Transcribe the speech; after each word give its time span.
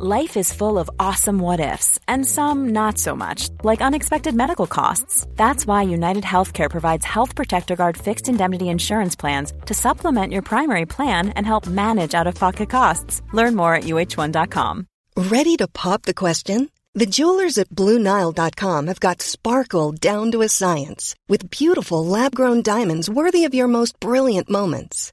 Life 0.00 0.36
is 0.36 0.52
full 0.52 0.78
of 0.78 0.88
awesome 1.00 1.40
what 1.40 1.58
ifs, 1.58 1.98
and 2.06 2.24
some 2.24 2.68
not 2.68 2.98
so 2.98 3.16
much, 3.16 3.48
like 3.64 3.80
unexpected 3.80 4.32
medical 4.32 4.68
costs. 4.68 5.26
That's 5.34 5.66
why 5.66 5.82
United 5.82 6.22
Healthcare 6.22 6.70
provides 6.70 7.04
Health 7.04 7.34
Protector 7.34 7.74
Guard 7.74 7.96
fixed 7.96 8.28
indemnity 8.28 8.68
insurance 8.68 9.16
plans 9.16 9.52
to 9.66 9.74
supplement 9.74 10.32
your 10.32 10.42
primary 10.42 10.86
plan 10.86 11.30
and 11.30 11.44
help 11.44 11.66
manage 11.66 12.14
out 12.14 12.28
of 12.28 12.36
pocket 12.36 12.70
costs. 12.70 13.22
Learn 13.32 13.56
more 13.56 13.74
at 13.74 13.84
uh1.com. 13.84 14.86
Ready 15.16 15.56
to 15.56 15.66
pop 15.66 16.02
the 16.02 16.14
question? 16.14 16.70
The 16.94 17.06
jewelers 17.06 17.58
at 17.58 17.70
Bluenile.com 17.70 18.86
have 18.86 19.00
got 19.00 19.20
sparkle 19.20 19.90
down 19.90 20.30
to 20.30 20.42
a 20.42 20.48
science 20.48 21.16
with 21.26 21.50
beautiful 21.50 22.06
lab 22.06 22.36
grown 22.36 22.62
diamonds 22.62 23.10
worthy 23.10 23.44
of 23.44 23.52
your 23.52 23.66
most 23.66 23.98
brilliant 23.98 24.48
moments. 24.48 25.12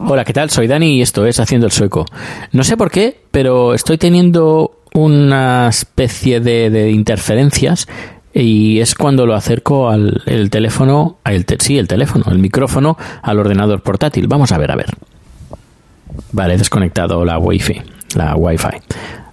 Hola, 0.00 0.24
¿qué 0.24 0.32
tal? 0.32 0.48
Soy 0.50 0.68
Dani 0.68 0.98
y 0.98 1.02
esto 1.02 1.26
es 1.26 1.40
Haciendo 1.40 1.66
el 1.66 1.72
Sueco. 1.72 2.06
No 2.52 2.62
sé 2.62 2.76
por 2.76 2.90
qué, 2.90 3.20
pero 3.30 3.74
estoy 3.74 3.98
teniendo 3.98 4.78
una 4.94 5.68
especie 5.68 6.40
de, 6.40 6.90
interferencias 6.90 7.88
y 8.32 8.78
es 8.78 8.94
cuando 8.94 9.26
lo 9.26 9.34
acerco 9.34 9.88
al 9.88 10.22
el 10.26 10.50
teléfono, 10.50 11.18
el 11.24 11.44
sí, 11.58 11.78
el 11.78 11.88
teléfono, 11.88 12.26
el 12.30 12.38
micrófono 12.38 12.96
al 13.22 13.38
ordenador 13.38 13.82
portátil. 13.82 14.28
Vamos 14.28 14.52
a 14.52 14.58
ver, 14.58 14.70
a 14.70 14.76
ver. 14.76 14.94
Vale, 16.32 16.56
desconectado 16.56 17.24
la 17.24 17.38
wifi, 17.38 17.82
la 18.14 18.36
wifi. 18.36 18.68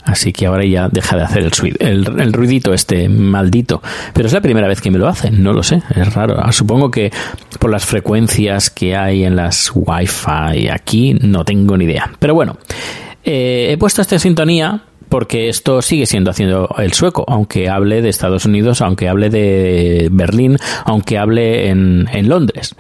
Así 0.06 0.31
que 0.31 0.45
ahora 0.45 0.64
ya 0.66 0.88
deja 0.89 1.17
de 1.17 1.23
hacer 1.23 1.44
el, 1.44 1.52
sui- 1.52 1.75
el, 1.80 2.31
ruidito 2.31 2.73
este 2.73 3.09
maldito. 3.09 3.81
Pero 4.14 4.28
es 4.28 4.34
la 4.34 4.42
primera 4.42 4.67
vez 4.67 4.80
que 4.81 4.92
me 4.92 5.00
lo 5.00 5.08
hacen, 5.08 5.42
no 5.42 5.52
lo 5.52 5.64
sé, 5.64 5.81
es 5.95 6.14
raro. 6.14 6.38
Ah, 6.39 6.52
Supongo 6.52 6.92
que 6.92 7.11
por 7.59 7.72
las 7.72 7.86
frecuencias 7.86 8.70
que 8.70 8.95
hay 8.95 9.23
en 9.23 9.36
las 9.36 9.72
wifi 9.73 10.70
aquí 10.72 11.16
no 11.22 11.44
tengo 11.44 11.76
ni 11.78 11.86
idea. 11.86 12.11
Pero 12.20 12.36
bueno, 12.36 12.58
eh, 13.23 13.70
he 13.72 13.78
puesto 13.78 14.02
esta 14.02 14.20
sintonía 14.20 14.83
porque 15.09 15.50
esto 15.50 15.81
sigue 15.81 16.06
siendo 16.06 16.31
haciendo 16.31 16.70
el 16.78 16.94
sueco, 16.94 17.26
aunque 17.28 17.70
hable 17.70 18.02
de 18.02 18.09
Estados 18.09 18.45
Unidos, 18.45 18.81
aunque 18.81 19.08
hable 19.09 19.30
de 19.30 20.09
Berlín, 20.11 20.58
aunque 20.83 21.17
hable 21.17 21.70
en 21.70 22.08
Londres. 22.30 22.76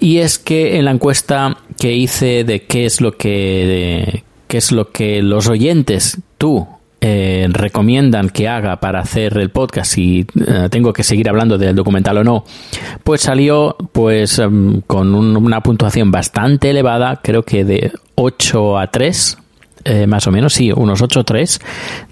Y 0.00 0.18
es 0.18 0.38
que 0.38 0.76
en 0.78 0.84
la 0.86 0.90
encuesta 0.90 1.56
que 1.78 1.92
hice 1.92 2.44
de 2.44 2.64
qué 2.64 2.86
es 2.86 3.00
lo 3.00 3.12
que 3.16 4.24
qué 4.52 4.58
es 4.58 4.70
lo 4.70 4.90
que 4.90 5.22
los 5.22 5.48
oyentes, 5.48 6.18
tú, 6.36 6.66
eh, 7.00 7.46
recomiendan 7.50 8.28
que 8.28 8.48
haga 8.48 8.76
para 8.80 9.00
hacer 9.00 9.38
el 9.38 9.48
podcast 9.48 9.92
si 9.92 10.26
eh, 10.46 10.68
tengo 10.70 10.92
que 10.92 11.02
seguir 11.02 11.30
hablando 11.30 11.56
del 11.56 11.74
documental 11.74 12.18
o 12.18 12.24
no, 12.24 12.44
pues 13.02 13.22
salió 13.22 13.74
pues 13.92 14.38
em, 14.38 14.82
con 14.82 15.14
un- 15.14 15.38
una 15.38 15.62
puntuación 15.62 16.10
bastante 16.10 16.68
elevada, 16.68 17.20
creo 17.22 17.44
que 17.44 17.64
de 17.64 17.92
8 18.16 18.78
a 18.78 18.88
3, 18.88 19.38
eh, 19.84 20.06
más 20.06 20.26
o 20.26 20.30
menos, 20.30 20.52
sí, 20.52 20.70
unos 20.70 21.00
8 21.00 21.20
o 21.20 21.24
3, 21.24 21.58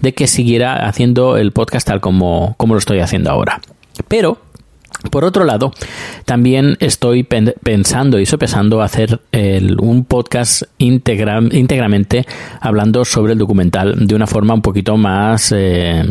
de 0.01 0.13
que 0.15 0.25
siguiera 0.25 0.87
haciendo 0.87 1.37
el 1.37 1.51
podcast 1.51 1.85
tal 1.87 2.01
como, 2.01 2.55
como 2.57 2.73
lo 2.73 2.79
estoy 2.79 3.01
haciendo 3.01 3.29
ahora. 3.29 3.61
Pero 4.07 4.39
por 5.09 5.23
otro 5.25 5.43
lado, 5.45 5.71
también 6.25 6.77
estoy 6.79 7.23
pen- 7.23 7.55
pensando 7.63 8.19
y 8.19 8.25
sopesando 8.25 8.81
hacer 8.81 9.19
un 9.79 10.05
podcast 10.05 10.63
íntegra- 10.77 11.41
íntegramente 11.51 12.25
hablando 12.59 13.03
sobre 13.05 13.33
el 13.33 13.39
documental 13.39 14.07
de 14.07 14.15
una 14.15 14.27
forma 14.27 14.53
un 14.53 14.61
poquito 14.61 14.97
más... 14.97 15.51
eh, 15.55 16.03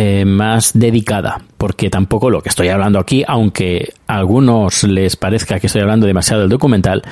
eh, 0.00 0.24
más 0.24 0.78
dedicada, 0.78 1.42
porque 1.56 1.90
tampoco 1.90 2.30
lo 2.30 2.40
que 2.40 2.50
estoy 2.50 2.68
hablando 2.68 3.00
aquí, 3.00 3.24
aunque 3.26 3.94
a 4.06 4.14
algunos 4.14 4.84
les 4.84 5.16
parezca 5.16 5.58
que 5.58 5.66
estoy 5.66 5.82
hablando 5.82 6.06
demasiado 6.06 6.42
del 6.42 6.50
documental, 6.50 7.02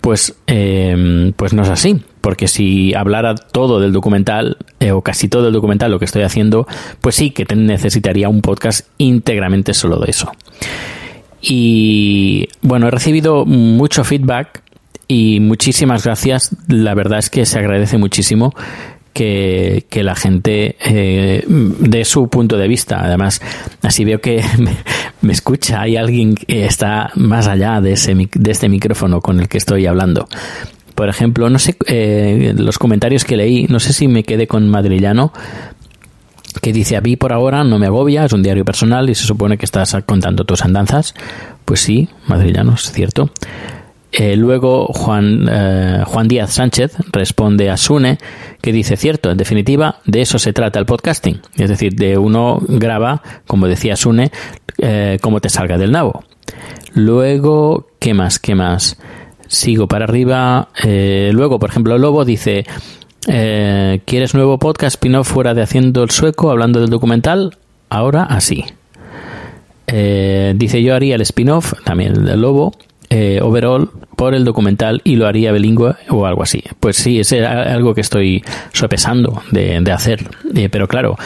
pues, 0.00 0.32
eh, 0.46 1.32
pues 1.34 1.54
no 1.54 1.62
es 1.62 1.70
así, 1.70 2.00
porque 2.20 2.46
si 2.46 2.94
hablara 2.94 3.34
todo 3.34 3.80
del 3.80 3.92
documental, 3.92 4.58
eh, 4.78 4.92
o 4.92 5.02
casi 5.02 5.26
todo 5.26 5.42
del 5.42 5.54
documental, 5.54 5.90
lo 5.90 5.98
que 5.98 6.04
estoy 6.04 6.22
haciendo, 6.22 6.68
pues 7.00 7.16
sí 7.16 7.32
que 7.32 7.52
necesitaría 7.52 8.28
un 8.28 8.42
podcast 8.42 8.86
íntegramente 8.96 9.74
solo 9.74 9.98
de 9.98 10.12
eso. 10.12 10.30
Y 11.42 12.48
bueno, 12.62 12.86
he 12.86 12.92
recibido 12.92 13.44
mucho 13.44 14.04
feedback 14.04 14.62
y 15.08 15.40
muchísimas 15.40 16.04
gracias. 16.04 16.54
La 16.68 16.94
verdad 16.94 17.18
es 17.18 17.28
que 17.28 17.44
se 17.44 17.58
agradece 17.58 17.98
muchísimo 17.98 18.54
que, 19.16 20.02
la 20.02 20.14
gente 20.14 20.76
eh, 20.84 21.42
dé 21.46 22.04
su 22.04 22.28
punto 22.28 22.58
de 22.58 22.68
vista. 22.68 23.00
Además, 23.02 23.40
así 23.82 24.04
veo 24.04 24.20
que 24.20 24.44
me, 25.22 25.32
escucha. 25.32 25.80
Hay 25.80 25.96
alguien 25.96 26.34
que 26.34 26.66
está 26.66 27.10
más 27.14 27.46
allá 27.48 27.80
de, 27.80 27.92
ese, 27.92 28.14
de 28.14 28.50
este 28.50 28.68
micrófono 28.68 29.20
con 29.20 29.40
el 29.40 29.48
que 29.48 29.58
estoy 29.58 29.86
hablando. 29.86 30.28
Por 30.94 31.08
ejemplo, 31.08 31.48
no 31.48 31.58
sé, 31.58 31.76
eh, 31.86 32.54
los 32.56 32.78
comentarios 32.78 33.24
que 33.24 33.36
leí, 33.36 33.66
no 33.68 33.80
sé 33.80 33.92
si 33.92 34.08
me 34.08 34.22
quedé 34.22 34.46
con 34.46 34.68
Madrillano, 34.68 35.32
que 36.60 36.72
dice 36.72 36.96
a 36.96 37.00
mí 37.00 37.16
por 37.16 37.32
ahora 37.32 37.64
no 37.64 37.78
me 37.78 37.86
agobia, 37.86 38.24
es 38.24 38.32
un 38.32 38.42
diario 38.42 38.64
personal 38.64 39.08
y 39.10 39.14
se 39.14 39.24
supone 39.24 39.58
que 39.58 39.66
estás 39.66 39.96
contando 40.06 40.44
tus 40.44 40.62
andanzas. 40.62 41.14
Pues 41.64 41.80
sí, 41.80 42.08
madrillano, 42.28 42.74
es 42.74 42.92
cierto. 42.92 43.30
Eh, 44.18 44.34
luego 44.34 44.86
Juan, 44.86 45.46
eh, 45.46 46.02
Juan 46.06 46.26
Díaz 46.26 46.54
Sánchez 46.54 46.96
responde 47.12 47.68
a 47.68 47.76
Sune 47.76 48.16
que 48.62 48.72
dice 48.72 48.96
cierto, 48.96 49.30
en 49.30 49.36
definitiva 49.36 49.98
de 50.06 50.22
eso 50.22 50.38
se 50.38 50.54
trata 50.54 50.78
el 50.78 50.86
podcasting, 50.86 51.42
es 51.56 51.68
decir, 51.68 51.94
de 51.94 52.16
uno 52.16 52.58
graba, 52.66 53.22
como 53.46 53.68
decía 53.68 53.94
Sune, 53.94 54.32
eh, 54.78 55.18
como 55.20 55.40
te 55.40 55.50
salga 55.50 55.76
del 55.76 55.92
nabo. 55.92 56.24
Luego, 56.94 57.88
¿qué 57.98 58.14
más? 58.14 58.38
¿Qué 58.38 58.54
más? 58.54 58.96
Sigo 59.48 59.86
para 59.86 60.06
arriba. 60.06 60.70
Eh, 60.82 61.30
luego, 61.34 61.58
por 61.58 61.68
ejemplo, 61.68 61.98
Lobo 61.98 62.24
dice, 62.24 62.64
¿quieres 63.26 64.34
nuevo 64.34 64.58
podcast 64.58 64.94
spin-off 64.94 65.28
fuera 65.28 65.52
de 65.52 65.60
Haciendo 65.60 66.02
el 66.02 66.10
Sueco, 66.10 66.50
hablando 66.50 66.80
del 66.80 66.88
documental? 66.88 67.58
Ahora 67.90 68.22
así. 68.22 68.64
Dice 69.86 70.82
yo 70.82 70.94
haría 70.94 71.16
el 71.16 71.20
spin-off, 71.20 71.74
también 71.84 72.12
el 72.14 72.24
del 72.24 72.40
Lobo, 72.40 72.72
overall, 73.42 73.90
por 74.16 74.34
el 74.34 74.44
documental 74.44 75.02
y 75.04 75.16
lo 75.16 75.26
haría 75.26 75.52
bilingüe 75.52 75.94
o 76.08 76.26
algo 76.26 76.42
así. 76.42 76.64
Pues 76.80 76.96
sí, 76.96 77.20
es 77.20 77.32
algo 77.32 77.94
que 77.94 78.00
estoy 78.00 78.42
sopesando 78.72 79.42
de, 79.50 79.78
de 79.80 79.92
hacer. 79.92 80.28
Eh, 80.54 80.68
pero 80.70 80.88
claro, 80.88 81.16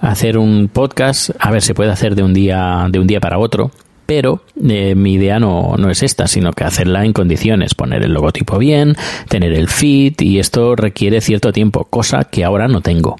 hacer 0.00 0.36
un 0.36 0.68
podcast, 0.68 1.30
a 1.38 1.50
ver, 1.50 1.62
se 1.62 1.74
puede 1.74 1.90
hacer 1.92 2.14
de 2.14 2.22
un 2.22 2.34
día, 2.34 2.86
de 2.90 2.98
un 2.98 3.06
día 3.06 3.20
para 3.20 3.38
otro, 3.38 3.70
pero 4.04 4.42
eh, 4.68 4.94
mi 4.96 5.14
idea 5.14 5.38
no, 5.38 5.76
no 5.78 5.88
es 5.88 6.02
esta, 6.02 6.26
sino 6.26 6.52
que 6.52 6.64
hacerla 6.64 7.04
en 7.04 7.12
condiciones, 7.12 7.74
poner 7.74 8.02
el 8.02 8.12
logotipo 8.12 8.58
bien, 8.58 8.96
tener 9.28 9.52
el 9.52 9.68
feed 9.68 10.20
y 10.20 10.40
esto 10.40 10.74
requiere 10.74 11.20
cierto 11.20 11.52
tiempo, 11.52 11.84
cosa 11.84 12.24
que 12.24 12.44
ahora 12.44 12.66
no 12.66 12.80
tengo. 12.80 13.16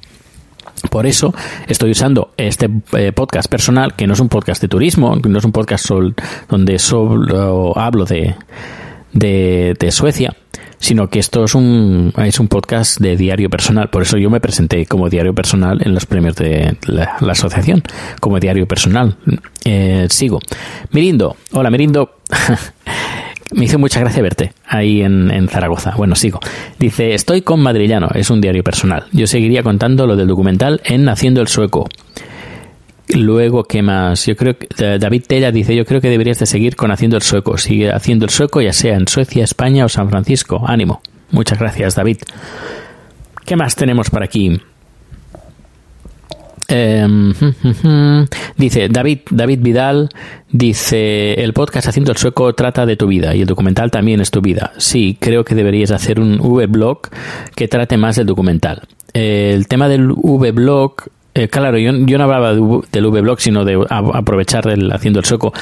Por 0.90 1.06
eso 1.06 1.32
estoy 1.68 1.92
usando 1.92 2.32
este 2.36 2.68
eh, 2.94 3.12
podcast 3.12 3.48
personal, 3.48 3.94
que 3.94 4.08
no 4.08 4.14
es 4.14 4.20
un 4.20 4.28
podcast 4.28 4.60
de 4.60 4.66
turismo, 4.66 5.14
no 5.16 5.38
es 5.38 5.44
un 5.44 5.52
podcast 5.52 5.86
sol- 5.86 6.16
donde 6.48 6.80
solo 6.80 7.78
hablo 7.78 8.04
de, 8.04 8.34
de, 9.12 9.88
Suecia, 9.90 10.34
sino 10.78 11.08
que 11.08 11.18
esto 11.18 11.44
es 11.44 11.54
un, 11.54 12.12
es 12.16 12.40
un 12.40 12.48
podcast 12.48 12.98
de 13.00 13.16
diario 13.16 13.50
personal. 13.50 13.90
Por 13.90 14.02
eso 14.02 14.16
yo 14.19 14.31
me 14.31 14.40
presenté 14.40 14.87
como 14.87 15.08
diario 15.08 15.34
personal 15.34 15.81
en 15.84 15.94
los 15.94 16.06
premios 16.06 16.37
de 16.37 16.76
la, 16.87 17.16
la 17.20 17.32
asociación, 17.32 17.82
como 18.20 18.40
diario 18.40 18.66
personal. 18.66 19.16
Eh, 19.64 20.06
sigo. 20.10 20.40
Mirindo, 20.90 21.37
hola 21.52 21.70
Mirindo. 21.70 22.19
Me 23.54 23.66
hizo 23.66 23.78
mucha 23.78 24.00
gracia 24.00 24.22
verte 24.22 24.54
ahí 24.66 25.02
en, 25.02 25.31
en 25.31 25.46
Zaragoza. 25.46 25.92
Bueno, 25.94 26.14
sigo. 26.14 26.40
Dice, 26.78 27.12
estoy 27.12 27.42
con 27.42 27.60
Madrillano, 27.60 28.08
es 28.14 28.31
un 28.31 28.40
diario 28.40 28.64
personal. 28.64 29.04
Yo 29.12 29.26
seguiría 29.26 29.62
contando 29.62 30.06
lo 30.06 30.16
del 30.16 30.28
documental 30.28 30.81
en 30.84 31.06
Haciendo 31.08 31.42
el 31.42 31.48
Sueco. 31.48 31.87
Luego, 33.08 33.64
¿qué 33.64 33.82
más? 33.82 34.26
Yo 34.26 34.37
creo 34.37 34.56
que 34.56 34.99
David 34.99 35.25
Tella 35.26 35.50
dice, 35.50 35.75
yo 35.75 35.84
creo 35.84 36.00
que 36.00 36.08
deberías 36.08 36.38
de 36.38 36.46
seguir 36.46 36.76
con 36.76 36.90
Haciendo 36.90 37.16
el 37.16 37.22
Sueco. 37.22 37.58
Sigue 37.58 37.90
haciendo 37.90 38.25
el 38.25 38.31
sueco, 38.31 38.60
ya 38.60 38.72
sea 38.72 38.94
en 38.94 39.08
Suecia, 39.08 39.44
España 39.44 39.84
o 39.84 39.88
San 39.88 40.08
Francisco. 40.08 40.62
Ánimo. 40.66 41.02
Muchas 41.31 41.58
gracias, 41.58 41.94
David. 41.94 42.19
¿Qué 43.44 43.56
más 43.56 43.75
tenemos 43.75 44.08
por 44.08 44.22
aquí? 44.22 44.60
Em, 46.69 47.34
dice 48.56 48.88
David, 48.88 49.20
David 49.31 49.58
Vidal, 49.60 50.08
dice 50.50 51.34
el 51.34 51.52
podcast 51.52 51.88
Haciendo 51.88 52.12
el 52.12 52.16
Sueco 52.16 52.54
trata 52.54 52.87
de 52.87 52.96
tu 52.96 53.08
vida 53.08 53.34
y 53.34 53.43
el 53.43 53.46
documental 53.46 53.90
también 53.90 54.20
es 54.20 54.31
tu 54.31 54.40
vida. 54.40 54.72
Sí, 54.78 55.19
creo 55.20 55.44
que 55.44 55.54
deberías 55.54 55.90
hacer 55.90 56.20
un 56.20 56.40
V-blog 56.40 57.00
que 57.54 57.69
trate 57.69 57.96
más 57.99 58.16
del 58.16 58.26
documental. 58.26 58.82
el 59.12 59.66
tema 59.69 59.88
del 59.88 60.12
V-blog 60.12 60.94
eh, 61.34 61.49
claro, 61.49 61.79
yo, 61.79 61.93
no 61.93 62.25
hablaba 62.25 62.52
del 62.52 63.06
V-Blog, 63.06 63.40
sino 63.40 63.64
de 63.64 63.82
aprovechar 63.88 64.69
el 64.69 64.93
haciendo 64.93 65.19
el 65.19 65.25
soco. 65.25 65.55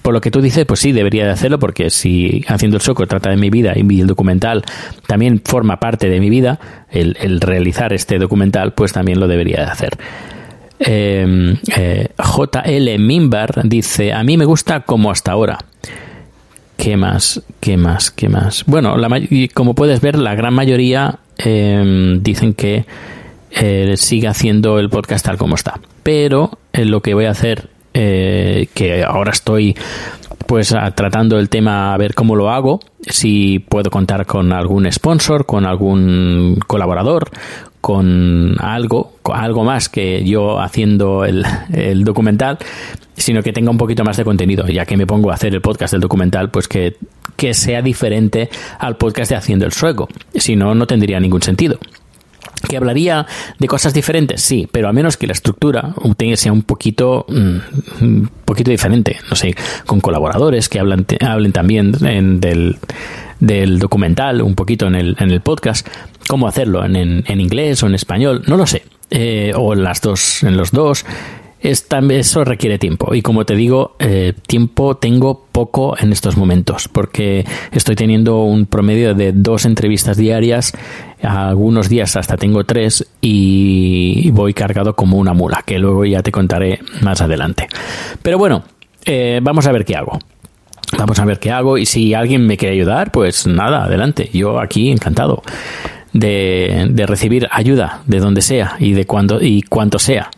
Por 0.00 0.14
lo 0.14 0.22
que 0.22 0.30
tú 0.30 0.40
dices, 0.40 0.64
pues 0.64 0.80
sí, 0.80 0.92
debería 0.92 1.26
de 1.26 1.32
hacerlo, 1.32 1.58
porque 1.58 1.90
si 1.90 2.44
haciendo 2.48 2.78
el 2.78 2.82
soco 2.82 3.06
trata 3.06 3.28
de 3.28 3.36
mi 3.36 3.50
vida 3.50 3.74
y 3.76 4.00
el 4.00 4.06
documental 4.06 4.64
también 5.06 5.42
forma 5.44 5.78
parte 5.80 6.08
de 6.08 6.18
mi 6.18 6.30
vida, 6.30 6.58
el, 6.90 7.40
realizar 7.42 7.92
este 7.92 8.18
documental, 8.18 8.72
pues 8.72 8.94
también 8.94 9.20
lo 9.20 9.28
debería 9.28 9.58
de 9.58 9.64
hacer. 9.64 9.98
Em, 10.80 11.56
eh, 11.76 12.08
JL 12.16 12.98
Mimbar 12.98 13.68
dice: 13.68 14.14
A 14.14 14.22
mí 14.22 14.38
me 14.38 14.46
gusta 14.46 14.80
como 14.80 15.10
hasta 15.10 15.32
ahora. 15.32 15.58
¿Qué 16.78 16.96
más? 16.96 17.42
¿Qué 17.60 17.76
más? 17.76 18.10
¿Qué 18.10 18.30
más? 18.30 18.64
Bueno, 18.66 18.96
como 19.52 19.74
puedes 19.74 20.00
ver, 20.00 20.16
la 20.16 20.34
gran 20.34 20.54
mayoría 20.54 21.18
em, 21.36 22.22
dicen 22.22 22.54
que 22.54 22.86
eh, 23.50 23.94
siga 23.96 24.30
haciendo 24.30 24.78
el 24.78 24.90
podcast 24.90 25.24
tal 25.24 25.38
como 25.38 25.54
está. 25.54 25.80
Pero 26.02 26.58
eh, 26.72 26.84
lo 26.84 27.00
que 27.00 27.14
voy 27.14 27.26
a 27.26 27.30
hacer, 27.30 27.68
eh, 27.94 28.68
que 28.74 29.04
ahora 29.04 29.32
estoy 29.32 29.76
pues 30.46 30.74
tratando 30.94 31.38
el 31.38 31.50
tema 31.50 31.92
a 31.92 31.96
ver 31.98 32.14
cómo 32.14 32.34
lo 32.34 32.50
hago, 32.50 32.80
si 33.02 33.58
puedo 33.58 33.90
contar 33.90 34.24
con 34.24 34.52
algún 34.52 34.90
sponsor, 34.90 35.44
con 35.44 35.66
algún 35.66 36.58
colaborador, 36.66 37.30
con 37.82 38.56
algo, 38.58 39.12
con 39.22 39.36
algo 39.38 39.64
más 39.64 39.90
que 39.90 40.24
yo 40.24 40.58
haciendo 40.58 41.26
el, 41.26 41.44
documental, 42.02 42.56
sino 43.14 43.42
que 43.42 43.52
tenga 43.52 43.70
un 43.70 43.76
poquito 43.76 44.04
más 44.04 44.16
de 44.16 44.24
contenido, 44.24 44.66
ya 44.68 44.86
que 44.86 44.96
me 44.96 45.06
pongo 45.06 45.30
a 45.30 45.34
hacer 45.34 45.54
el 45.54 45.60
podcast 45.60 45.92
del 45.92 46.00
documental, 46.00 46.50
pues 46.50 46.66
que, 46.66 46.96
que 47.36 47.52
sea 47.52 47.82
diferente 47.82 48.48
al 48.78 48.96
podcast 48.96 49.30
de 49.30 49.36
Haciendo 49.36 49.66
el 49.66 49.72
Sueco. 49.72 50.08
Si 50.34 50.56
no, 50.56 50.74
no 50.74 50.86
tendría 50.86 51.20
ningún 51.20 51.42
sentido 51.42 51.78
que 52.60 52.76
hablaría 52.76 53.26
de 53.58 53.66
cosas 53.66 53.94
diferentes, 53.94 54.40
sí, 54.40 54.68
pero 54.70 54.88
a 54.88 54.92
menos 54.92 55.16
que 55.16 55.26
la 55.26 55.32
estructura 55.32 55.94
sea 56.36 56.52
un 56.52 56.62
poquito, 56.62 57.26
mm, 57.28 58.04
un 58.04 58.30
poquito 58.44 58.70
diferente, 58.70 59.16
no 59.30 59.36
sé, 59.36 59.54
con 59.86 60.00
colaboradores 60.00 60.68
que 60.68 60.78
hablan, 60.78 61.06
hablen 61.20 61.52
también 61.52 61.92
del, 61.92 62.78
del 63.40 63.78
documental, 63.78 64.42
un 64.42 64.54
poquito 64.54 64.86
en 64.86 64.94
el, 64.94 65.16
en 65.18 65.30
el 65.30 65.40
podcast, 65.40 65.86
cómo 66.28 66.48
hacerlo 66.48 66.84
en, 66.84 66.96
en, 66.96 67.40
inglés 67.40 67.82
o 67.82 67.86
en 67.86 67.94
español, 67.94 68.42
no 68.46 68.56
lo 68.56 68.66
sé, 68.66 68.82
eh, 69.10 69.52
o 69.56 69.72
en 69.72 69.84
las 69.84 70.00
dos, 70.00 70.42
en 70.42 70.56
los 70.56 70.70
dos, 70.70 71.04
eso 71.60 72.44
requiere 72.44 72.78
tiempo 72.78 73.14
y 73.14 73.22
como 73.22 73.44
te 73.44 73.56
digo, 73.56 73.96
eh, 73.98 74.32
tiempo 74.46 74.96
tengo 74.96 75.46
poco 75.50 75.96
en 75.98 76.12
estos 76.12 76.36
momentos 76.36 76.88
porque 76.88 77.44
estoy 77.72 77.96
teniendo 77.96 78.42
un 78.42 78.66
promedio 78.66 79.14
de 79.14 79.32
dos 79.32 79.64
entrevistas 79.64 80.16
diarias, 80.16 80.72
algunos 81.22 81.88
días 81.88 82.16
hasta 82.16 82.36
tengo 82.36 82.64
tres 82.64 83.06
y 83.20 84.30
voy 84.30 84.54
cargado 84.54 84.94
como 84.94 85.16
una 85.16 85.32
mula, 85.32 85.62
que 85.66 85.78
luego 85.78 86.04
ya 86.04 86.22
te 86.22 86.30
contaré 86.30 86.78
más 87.02 87.20
adelante. 87.20 87.66
Pero 88.22 88.38
bueno, 88.38 88.62
eh, 89.04 89.40
vamos 89.42 89.66
a 89.66 89.72
ver 89.72 89.84
qué 89.84 89.96
hago. 89.96 90.18
Vamos 90.96 91.18
a 91.18 91.24
ver 91.26 91.38
qué 91.38 91.50
hago 91.50 91.76
y 91.76 91.84
si 91.84 92.14
alguien 92.14 92.46
me 92.46 92.56
quiere 92.56 92.74
ayudar, 92.74 93.12
pues 93.12 93.46
nada, 93.46 93.84
adelante. 93.84 94.30
Yo 94.32 94.58
aquí 94.58 94.90
encantado 94.90 95.42
de, 96.14 96.86
de 96.90 97.06
recibir 97.06 97.46
ayuda 97.50 98.02
de 98.06 98.20
donde 98.20 98.40
sea 98.40 98.76
y 98.78 98.92
de 98.92 99.04
cuando 99.04 99.42
y 99.42 99.62
cuanto 99.62 99.98
sea. 99.98 100.30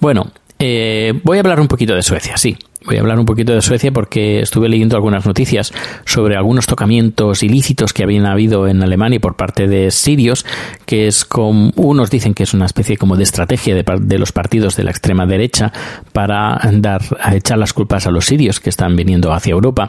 Bueno, 0.00 0.32
eh, 0.64 1.12
voy 1.24 1.38
a 1.38 1.40
hablar 1.40 1.58
un 1.58 1.66
poquito 1.66 1.92
de 1.94 2.02
Suecia, 2.02 2.36
sí. 2.36 2.56
Voy 2.84 2.96
a 2.96 3.00
hablar 3.00 3.18
un 3.18 3.26
poquito 3.26 3.52
de 3.52 3.62
Suecia 3.62 3.90
porque 3.92 4.40
estuve 4.40 4.68
leyendo 4.68 4.96
algunas 4.96 5.26
noticias 5.26 5.72
sobre 6.04 6.36
algunos 6.36 6.66
tocamientos 6.66 7.42
ilícitos 7.42 7.92
que 7.92 8.02
habían 8.02 8.26
habido 8.26 8.68
en 8.68 8.82
Alemania 8.82 9.20
por 9.20 9.36
parte 9.36 9.66
de 9.66 9.90
sirios, 9.90 10.46
que 10.86 11.06
es 11.08 11.24
como 11.24 11.72
unos 11.76 12.10
dicen 12.10 12.34
que 12.34 12.42
es 12.44 12.54
una 12.54 12.66
especie 12.66 12.96
como 12.96 13.16
de 13.16 13.24
estrategia 13.24 13.74
de, 13.74 14.18
los 14.18 14.32
partidos 14.32 14.76
de 14.76 14.84
la 14.84 14.90
extrema 14.90 15.26
derecha 15.26 15.72
para 16.12 16.60
dar 16.72 17.02
a 17.20 17.34
echar 17.34 17.58
las 17.58 17.72
culpas 17.72 18.06
a 18.06 18.10
los 18.10 18.24
sirios 18.26 18.60
que 18.60 18.70
están 18.70 18.96
viniendo 18.96 19.32
hacia 19.32 19.52
Europa. 19.52 19.86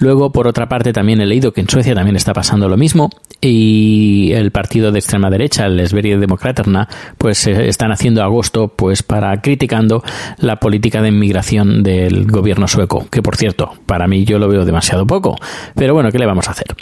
Luego, 0.00 0.32
por 0.32 0.48
otra 0.48 0.66
parte, 0.66 0.92
también 0.92 1.20
he 1.20 1.26
leído 1.26 1.52
que 1.52 1.60
en 1.60 1.68
Suecia 1.68 1.94
también 1.94 2.16
está 2.16 2.32
pasando 2.32 2.68
lo 2.68 2.78
mismo 2.78 3.10
y 3.40 4.32
el 4.32 4.50
partido 4.50 4.92
de 4.92 4.98
extrema 4.98 5.28
derecha, 5.30 5.66
el 5.66 5.86
Sverigedemokraterna, 5.86 6.88
pues 7.18 7.46
eh, 7.46 7.68
están 7.68 7.92
haciendo 7.92 8.22
agosto 8.22 8.68
pues 8.68 9.02
para 9.02 9.38
criticando 9.42 10.02
la 10.38 10.56
política 10.56 11.02
de 11.02 11.08
inmigración 11.08 11.82
del 11.82 12.26
gobierno 12.26 12.66
sueco, 12.66 13.06
que 13.10 13.22
por 13.22 13.36
cierto, 13.36 13.72
para 13.84 14.08
mí 14.08 14.24
yo 14.24 14.38
lo 14.38 14.48
veo 14.48 14.64
demasiado 14.64 15.06
poco, 15.06 15.36
pero 15.74 15.92
bueno, 15.92 16.10
¿qué 16.10 16.18
le 16.18 16.26
vamos 16.26 16.48
a 16.48 16.52
hacer? 16.52 16.74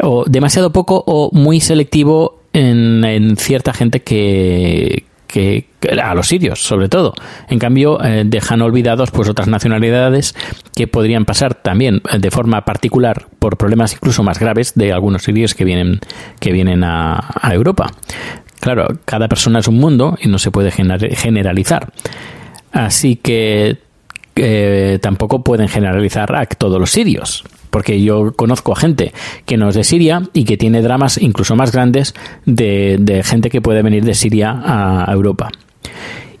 O 0.00 0.24
demasiado 0.24 0.72
poco 0.72 1.02
o 1.04 1.30
muy 1.32 1.60
selectivo 1.60 2.42
en 2.52 3.36
cierta 3.38 3.72
gente 3.72 4.02
que, 4.02 5.04
que, 5.32 5.66
a 6.02 6.14
los 6.14 6.28
sirios, 6.28 6.62
sobre 6.62 6.88
todo. 6.88 7.14
En 7.48 7.58
cambio, 7.58 8.02
eh, 8.04 8.22
dejan 8.26 8.60
olvidados 8.60 9.10
pues 9.10 9.28
otras 9.28 9.48
nacionalidades 9.48 10.34
que 10.76 10.86
podrían 10.86 11.24
pasar 11.24 11.54
también 11.54 12.02
eh, 12.12 12.18
de 12.18 12.30
forma 12.30 12.64
particular 12.64 13.26
por 13.38 13.56
problemas 13.56 13.94
incluso 13.94 14.22
más 14.22 14.38
graves 14.38 14.74
de 14.74 14.92
algunos 14.92 15.22
sirios 15.22 15.54
que 15.54 15.64
vienen 15.64 16.00
que 16.38 16.52
vienen 16.52 16.84
a, 16.84 17.20
Europa. 17.52 17.90
Claro, 18.60 18.86
cada 19.04 19.26
persona 19.26 19.58
es 19.58 19.68
un 19.68 19.78
mundo 19.78 20.16
y 20.20 20.28
no 20.28 20.38
se 20.38 20.50
puede 20.50 20.70
generalizar. 20.70 21.92
Así 22.72 23.16
que 23.16 23.78
eh, 24.36 24.98
tampoco 25.00 25.42
pueden 25.42 25.68
generalizar 25.68 26.34
a 26.34 26.46
todos 26.46 26.80
los 26.80 26.90
sirios 26.90 27.44
porque 27.70 28.02
yo 28.02 28.32
conozco 28.34 28.72
a 28.72 28.76
gente 28.76 29.12
que 29.46 29.56
no 29.56 29.70
es 29.70 29.74
de 29.74 29.82
Siria 29.82 30.22
y 30.34 30.44
que 30.44 30.58
tiene 30.58 30.82
dramas 30.82 31.16
incluso 31.16 31.56
más 31.56 31.72
grandes 31.72 32.14
de, 32.44 32.98
de 33.00 33.22
gente 33.22 33.48
que 33.48 33.62
puede 33.62 33.82
venir 33.82 34.04
de 34.04 34.14
Siria 34.14 34.60
a 34.62 35.10
Europa. 35.10 35.48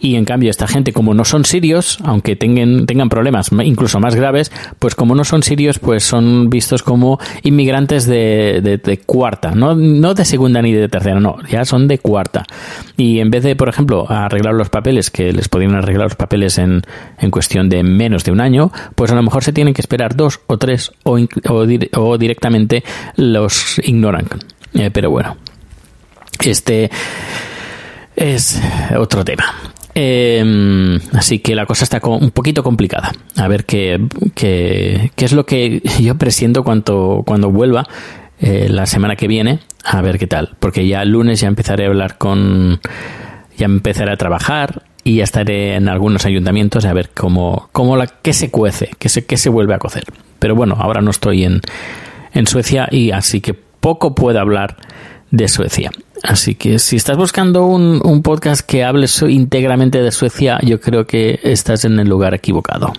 Y 0.02 0.16
en 0.16 0.24
cambio, 0.24 0.50
esta 0.50 0.66
gente, 0.66 0.92
como 0.92 1.14
no 1.14 1.24
son 1.24 1.44
sirios, 1.44 1.98
aunque 2.02 2.34
tengan, 2.34 2.86
tengan 2.86 3.08
problemas 3.08 3.50
incluso 3.62 4.00
más 4.00 4.16
graves, 4.16 4.50
pues 4.80 4.96
como 4.96 5.14
no 5.14 5.22
son 5.22 5.44
sirios, 5.44 5.78
pues 5.78 6.02
son 6.02 6.50
vistos 6.50 6.82
como 6.82 7.20
inmigrantes 7.44 8.06
de, 8.06 8.80
de, 8.82 8.98
cuarta, 8.98 9.52
no, 9.52 9.76
no 9.76 10.12
de 10.14 10.24
segunda 10.24 10.60
ni 10.60 10.72
de 10.72 10.88
tercera, 10.88 11.20
no, 11.20 11.36
ya 11.48 11.64
son 11.64 11.86
de 11.86 12.00
cuarta. 12.00 12.44
Y 12.96 13.20
en 13.20 13.30
vez 13.30 13.44
de, 13.44 13.54
por 13.54 13.68
ejemplo, 13.68 14.04
arreglar 14.10 14.54
los 14.54 14.70
papeles, 14.70 15.12
que 15.12 15.32
les 15.32 15.48
podrían 15.48 15.76
arreglar 15.76 16.06
los 16.06 16.16
papeles 16.16 16.58
en, 16.58 16.82
en 17.20 17.30
cuestión 17.30 17.68
de 17.68 17.84
menos 17.84 18.24
de 18.24 18.32
un 18.32 18.40
año, 18.40 18.72
pues 18.96 19.12
a 19.12 19.14
lo 19.14 19.22
mejor 19.22 19.44
se 19.44 19.52
tienen 19.52 19.72
que 19.72 19.82
esperar 19.82 20.16
dos 20.16 20.40
o 20.48 20.58
tres 20.58 20.90
o, 21.04 21.16
o, 21.46 22.18
directamente 22.18 22.82
los 23.14 23.78
ignoran. 23.84 24.26
Eh, 24.74 24.90
pero 24.92 25.10
bueno, 25.10 25.36
este 26.44 26.90
es 28.16 28.60
otro 28.96 29.24
tema. 29.24 29.71
Eh, 29.94 30.98
así 31.12 31.40
que 31.40 31.54
la 31.54 31.66
cosa 31.66 31.84
está 31.84 32.00
un 32.06 32.30
poquito 32.30 32.62
complicada. 32.62 33.12
A 33.36 33.48
ver 33.48 33.64
qué, 33.64 34.00
qué, 34.34 35.10
qué 35.14 35.24
es 35.24 35.32
lo 35.32 35.46
que 35.46 35.82
yo 36.00 36.16
presiento 36.16 36.64
cuando, 36.64 37.22
cuando 37.26 37.50
vuelva 37.50 37.86
eh, 38.40 38.68
la 38.68 38.86
semana 38.86 39.16
que 39.16 39.28
viene. 39.28 39.60
A 39.84 40.00
ver 40.02 40.18
qué 40.18 40.26
tal. 40.26 40.56
Porque 40.58 40.86
ya 40.86 41.02
el 41.02 41.10
lunes 41.10 41.40
ya 41.40 41.48
empezaré 41.48 41.84
a 41.84 41.88
hablar 41.88 42.18
con. 42.18 42.80
Ya 43.56 43.66
empezaré 43.66 44.12
a 44.12 44.16
trabajar 44.16 44.82
y 45.04 45.16
ya 45.16 45.24
estaré 45.24 45.74
en 45.74 45.88
algunos 45.88 46.24
ayuntamientos 46.24 46.84
a 46.84 46.92
ver 46.92 47.10
cómo, 47.14 47.68
cómo 47.72 47.96
la, 47.96 48.06
qué 48.06 48.32
se 48.32 48.50
cuece, 48.50 48.90
qué 48.98 49.08
se, 49.08 49.26
qué 49.26 49.36
se 49.36 49.50
vuelve 49.50 49.74
a 49.74 49.78
cocer. 49.78 50.04
Pero 50.38 50.54
bueno, 50.54 50.76
ahora 50.78 51.02
no 51.02 51.10
estoy 51.10 51.44
en, 51.44 51.60
en 52.32 52.46
Suecia 52.46 52.88
y 52.90 53.10
así 53.10 53.40
que 53.40 53.54
poco 53.54 54.14
puedo 54.14 54.40
hablar 54.40 54.76
de 55.30 55.48
Suecia. 55.48 55.90
Así 56.22 56.54
que 56.54 56.78
si 56.78 56.96
estás 56.96 57.16
buscando 57.16 57.66
un, 57.66 58.22
podcast 58.22 58.64
que 58.64 58.84
hable 58.84 59.06
íntegramente 59.28 60.02
de 60.02 60.12
Suecia, 60.12 60.58
yo 60.62 60.80
creo 60.80 61.04
que 61.04 61.40
estás 61.42 61.84
en 61.84 61.98
el 61.98 62.08
lugar 62.08 62.32
equivocado. 62.32 62.92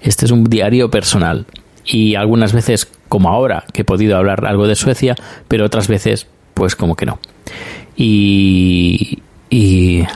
Este 0.00 0.24
es 0.24 0.30
un 0.30 0.44
diario 0.44 0.90
personal 0.90 1.44
y 1.84 2.14
algunas 2.14 2.54
veces, 2.54 2.90
como 3.08 3.28
ahora, 3.28 3.64
que 3.74 3.82
he 3.82 3.84
podido 3.84 4.16
hablar 4.16 4.46
algo 4.46 4.66
de 4.66 4.74
Suecia, 4.74 5.16
pero 5.48 5.66
otras 5.66 5.86
veces, 5.88 6.26
pues 6.54 6.76
como 6.76 6.96
que 6.96 7.06
no. 7.06 7.18
Y, 7.94 9.18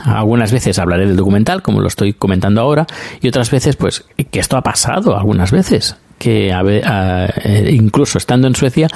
algunas 0.05 0.51
veces 0.51 0.79
hablaré 0.79 1.05
del 1.05 1.17
documental, 1.17 1.61
como 1.61 1.81
lo 1.81 1.87
estoy 1.87 2.13
comentando 2.13 2.61
ahora, 2.61 2.87
y 3.21 3.27
otras 3.27 3.51
veces, 3.51 3.75
pues, 3.75 4.05
que 4.31 4.39
esto 4.39 4.57
ha 4.57 4.61
pasado 4.61 5.15
algunas 5.15 5.51
veces, 5.51 5.95
que 6.17 6.51
eh, 6.51 7.69
incluso 7.71 8.17
estando 8.17 8.47
en 8.47 8.55
Suecia, 8.55 8.87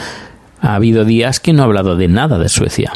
ha 0.61 0.75
habido 0.75 1.05
días 1.05 1.39
que 1.39 1.53
no 1.53 1.61
he 1.61 1.65
hablado 1.65 1.95
de 1.95 2.07
nada 2.07 2.39
de 2.39 2.49
Suecia 2.49 2.93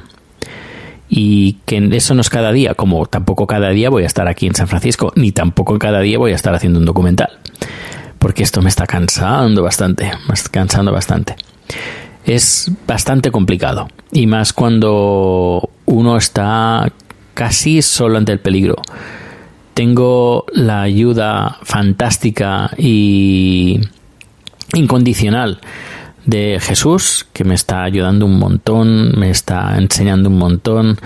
y 1.15 1.58
que 1.67 1.77
eso 1.91 2.15
no 2.15 2.22
es 2.22 2.29
cada 2.32 2.51
día, 2.51 2.74
como 2.74 3.05
tampoco 3.05 3.46
cada 3.46 3.70
día 3.70 3.91
voy 3.91 4.01
a 4.01 4.08
estar 4.08 4.27
aquí 4.27 4.48
en 4.48 4.55
San 4.55 4.67
Francisco, 4.67 5.13
ni 5.15 5.32
tampoco 5.32 5.77
cada 5.77 6.00
día 6.00 6.17
voy 6.17 6.32
a 6.32 6.36
estar 6.36 6.55
haciendo 6.55 6.79
un 6.79 6.86
documental, 6.86 7.29
porque 8.17 8.41
esto 8.41 8.63
me 8.63 8.70
está 8.70 8.88
cansando 8.88 9.62
bastante, 9.62 10.12
me 10.27 10.34
está 10.34 10.50
cansando 10.50 10.91
bastante. 10.91 11.36
Es 12.25 12.72
bastante 12.88 13.29
complicado, 13.29 13.89
y 14.12 14.25
más 14.25 14.53
cuando 14.53 15.70
uno 15.86 16.17
está 16.17 16.91
casi 17.36 17.84
solo 17.84 18.17
ante 18.17 18.32
el 18.32 18.39
peligro. 18.39 18.77
tengo 19.75 20.46
la 20.51 20.82
ayuda 20.82 21.58
fantástica 21.62 22.72
y 22.77 23.82
incondicional 24.74 25.60
de 26.25 26.60
Jesús, 26.62 27.27
que 27.34 27.44
me 27.44 27.56
está 27.56 27.84
ayudando 27.84 28.25
un 28.25 28.39
montón, 28.39 29.18
me 29.20 29.30
está 29.30 29.77
enseñando 29.77 30.30
un 30.30 30.38
montón. 30.38 30.98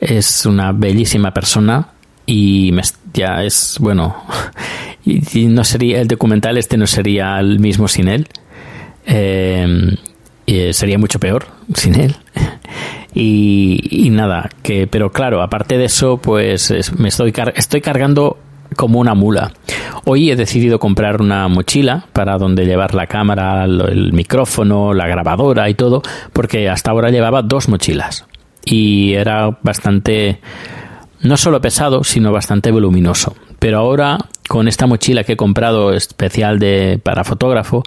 Es 0.00 0.46
una 0.46 0.72
bellísima 0.72 1.32
persona 1.32 1.88
y 2.26 2.72
ya 3.12 3.42
es, 3.42 3.76
bueno, 3.80 4.16
y, 5.04 5.46
no 5.46 5.64
sería, 5.64 6.00
el 6.00 6.08
documental 6.08 6.58
este 6.58 6.76
no 6.76 6.86
sería 6.86 7.38
el 7.38 7.58
mismo 7.58 7.88
sin 7.88 8.08
él. 8.08 8.28
Eh, 9.06 9.96
sería 10.72 10.98
mucho 10.98 11.18
peor 11.18 11.46
sin 11.74 11.94
él. 11.94 12.16
Y, 13.14 14.08
nada, 14.10 14.50
que, 14.62 14.86
pero 14.88 15.12
claro, 15.12 15.40
aparte 15.40 15.78
de 15.78 15.84
eso, 15.84 16.16
pues 16.18 16.72
me 16.98 17.08
estoy, 17.08 17.32
estoy 17.54 17.80
cargando 17.80 18.38
como 18.74 18.98
una 18.98 19.14
mula. 19.14 19.52
Hoy 20.04 20.30
he 20.30 20.36
decidido 20.36 20.78
comprar 20.78 21.20
una 21.20 21.48
mochila 21.48 22.06
para 22.12 22.36
donde 22.36 22.66
llevar 22.66 22.94
la 22.94 23.06
cámara, 23.06 23.64
el 23.64 24.12
micrófono, 24.12 24.92
la 24.92 25.06
grabadora 25.06 25.68
y 25.70 25.74
todo, 25.74 26.02
porque 26.32 26.68
hasta 26.68 26.90
ahora 26.90 27.10
llevaba 27.10 27.42
dos 27.42 27.68
mochilas 27.68 28.26
y 28.64 29.14
era 29.14 29.58
bastante, 29.62 30.40
no 31.20 31.36
solo 31.36 31.60
pesado, 31.60 32.04
sino 32.04 32.32
bastante 32.32 32.70
voluminoso. 32.70 33.34
Pero 33.58 33.78
ahora, 33.78 34.18
con 34.48 34.68
esta 34.68 34.86
mochila 34.86 35.24
que 35.24 35.32
he 35.32 35.36
comprado 35.36 35.92
especial 35.92 36.58
de, 36.58 37.00
para 37.02 37.24
fotógrafo, 37.24 37.82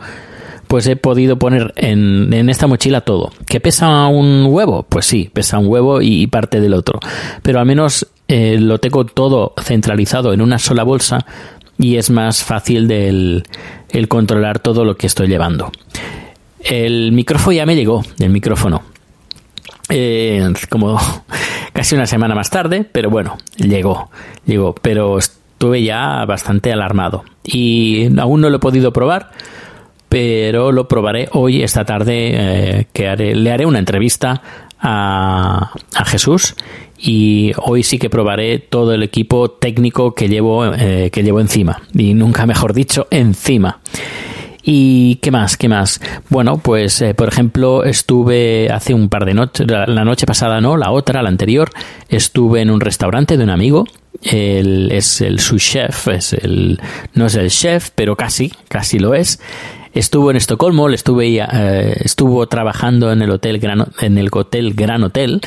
pues 0.68 0.88
he 0.88 0.96
podido 0.96 1.38
poner 1.38 1.74
en, 1.76 2.50
esta 2.50 2.68
mochila 2.68 3.02
todo. 3.02 3.32
¿Que 3.46 3.60
pesa 3.60 4.08
un 4.08 4.48
huevo? 4.50 4.84
Pues 4.84 5.06
sí, 5.06 5.30
pesa 5.32 5.60
un 5.60 5.68
huevo 5.68 6.02
y 6.02 6.28
parte 6.28 6.60
del 6.60 6.74
otro. 6.74 7.00
Pero 7.42 7.60
al 7.60 7.66
menos 7.66 8.08
eh, 8.28 8.58
lo 8.60 8.80
tengo 8.80 9.06
todo 9.06 9.54
centralizado 9.62 10.34
en 10.34 10.42
una 10.42 10.60
sola 10.60 10.84
bolsa 10.84 11.26
y 11.78 11.96
es 11.98 12.10
más 12.10 12.44
fácil 12.44 12.88
del, 12.88 13.44
el 13.90 14.08
controlar 14.08 14.60
todo 14.60 14.84
lo 14.84 14.98
que 14.98 15.08
estoy 15.08 15.28
llevando. 15.28 15.72
El 16.60 17.12
micrófono 17.12 17.54
ya 17.54 17.66
me 17.66 17.76
llegó, 17.76 18.04
el 18.20 18.30
micrófono. 18.30 18.84
Eh, 19.90 20.52
como 20.70 21.00
casi 21.74 21.96
una 21.96 22.06
semana 22.06 22.36
más 22.36 22.50
tarde, 22.50 22.86
pero 22.92 23.10
bueno, 23.10 23.38
llegó, 23.56 24.10
llegó, 24.46 24.76
pero 24.76 25.18
estuve 25.18 25.84
ya 25.84 26.26
bastante 26.26 26.74
alarmado 26.74 27.24
y 27.44 28.10
aún 28.20 28.42
no 28.42 28.50
lo 28.50 28.58
he 28.58 28.60
podido 28.60 28.92
probar, 28.92 29.32
pero 30.10 30.74
lo 30.74 30.90
probaré 30.90 31.30
hoy, 31.32 31.64
esta 31.64 31.86
tarde, 31.86 32.32
eh, 32.34 32.88
que 32.92 33.16
le 33.16 33.52
haré 33.52 33.66
una 33.66 33.80
entrevista 33.80 34.42
a, 34.80 35.72
a 35.96 36.06
Jesús 36.06 36.56
y 36.98 37.52
hoy 37.58 37.84
sí 37.84 38.00
que 38.00 38.10
probaré 38.10 38.60
todo 38.60 38.94
el 38.94 39.04
equipo 39.04 39.52
técnico 39.52 40.16
que 40.16 40.28
llevo, 40.28 40.66
eh, 40.66 41.10
que 41.12 41.24
llevo 41.24 41.40
encima. 41.40 41.82
Y 41.94 42.14
nunca 42.14 42.46
mejor 42.46 42.74
dicho, 42.74 43.08
encima. 43.12 43.80
¿Y 44.70 45.16
qué 45.22 45.32
más? 45.32 45.56
¿Qué 45.56 45.70
más? 45.70 46.02
Bueno, 46.30 46.58
pues 46.58 47.02
eh, 47.02 47.14
por 47.14 47.30
ejemplo 47.30 47.86
estuve 47.86 48.70
hace 48.70 48.94
un 48.94 49.08
par 49.08 49.24
de 49.24 49.34
noches, 49.34 49.66
la 49.66 50.04
noche 50.04 50.26
pasada 50.26 50.60
no, 50.60 50.76
la 50.76 50.92
otra, 50.92 51.22
la 51.22 51.30
anterior, 51.30 51.70
estuve 52.10 52.62
en 52.62 52.70
un 52.70 52.82
restaurante 52.82 53.38
de 53.38 53.46
un 53.46 53.50
amigo. 53.50 53.86
Él 54.24 54.90
es 54.92 55.22
el 55.22 55.40
su 55.40 55.58
chef, 55.58 56.10
es 56.10 56.34
el, 56.34 56.82
no 57.14 57.28
es 57.28 57.36
el 57.36 57.50
chef, 57.50 57.92
pero 57.96 58.18
casi, 58.18 58.52
casi 58.68 59.00
lo 59.00 59.14
es. 59.14 59.40
Estuvo 59.94 60.32
en 60.32 60.38
Estocolmo, 60.38 60.90
estuve, 60.90 61.38
eh, 61.38 61.96
estuvo 62.02 62.46
trabajando 62.48 63.12
en 63.12 63.22
el 63.22 63.32
hotel 63.32 63.60
Gran, 63.60 63.88
en 64.02 64.18
el 64.18 64.30
hotel 64.34 64.74
Gran 64.74 65.04
Hotel 65.04 65.40